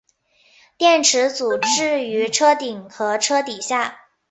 [0.77, 3.99] 电池组置于车顶和车底下。